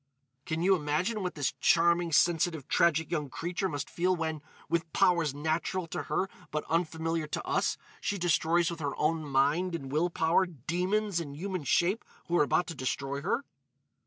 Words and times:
Can 0.47 0.63
you 0.63 0.75
imagine 0.75 1.21
what 1.21 1.35
this 1.35 1.53
charming, 1.59 2.11
sensitive, 2.11 2.67
tragic 2.67 3.11
young 3.11 3.29
creature 3.29 3.69
must 3.69 3.87
feel 3.87 4.15
when, 4.15 4.41
with 4.67 4.91
powers 4.93 5.35
natural 5.35 5.85
to 5.89 6.01
her 6.09 6.27
but 6.49 6.65
unfamiliar 6.71 7.27
to 7.27 7.45
us, 7.47 7.77
she 7.99 8.17
destroys 8.17 8.71
with 8.71 8.79
her 8.79 8.95
own 8.97 9.23
mind 9.23 9.75
and 9.75 9.91
will 9.91 10.09
power 10.09 10.47
demons 10.47 11.19
in 11.19 11.35
human 11.35 11.63
shape 11.65 12.03
who 12.25 12.35
are 12.39 12.43
about 12.43 12.65
to 12.65 12.73
destroy 12.73 13.21
her? 13.21 13.45